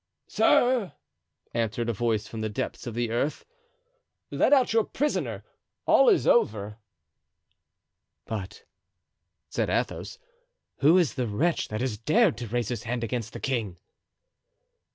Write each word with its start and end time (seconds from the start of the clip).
"Sir," 0.25 0.93
answered 1.53 1.87
a 1.87 1.93
voice 1.93 2.25
from 2.27 2.41
the 2.41 2.49
depths 2.49 2.87
of 2.87 2.95
the 2.95 3.11
earth. 3.11 3.45
"Let 4.31 4.51
out 4.51 4.73
your 4.73 4.83
prisoner. 4.83 5.43
All 5.85 6.09
is 6.09 6.25
over." 6.25 6.79
"But," 8.25 8.65
said 9.47 9.69
Athos, 9.69 10.17
"who 10.77 10.97
is 10.97 11.13
the 11.13 11.27
wretch 11.27 11.67
that 11.67 11.81
has 11.81 11.99
dared 11.99 12.35
to 12.39 12.47
raise 12.47 12.69
his 12.69 12.81
hand 12.81 13.03
against 13.03 13.35
his 13.35 13.41
king?" 13.43 13.77